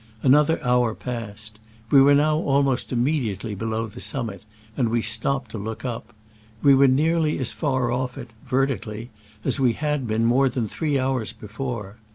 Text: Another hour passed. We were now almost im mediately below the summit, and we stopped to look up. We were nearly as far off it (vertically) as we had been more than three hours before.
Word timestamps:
Another 0.23 0.59
hour 0.65 0.95
passed. 0.95 1.59
We 1.91 2.01
were 2.01 2.15
now 2.15 2.35
almost 2.37 2.91
im 2.91 3.03
mediately 3.03 3.53
below 3.53 3.85
the 3.85 4.01
summit, 4.01 4.41
and 4.75 4.89
we 4.89 5.03
stopped 5.03 5.51
to 5.51 5.59
look 5.59 5.85
up. 5.85 6.11
We 6.63 6.73
were 6.73 6.87
nearly 6.87 7.37
as 7.37 7.51
far 7.51 7.91
off 7.91 8.17
it 8.17 8.31
(vertically) 8.43 9.11
as 9.45 9.59
we 9.59 9.73
had 9.73 10.07
been 10.07 10.25
more 10.25 10.49
than 10.49 10.67
three 10.67 10.97
hours 10.97 11.33
before. 11.33 11.97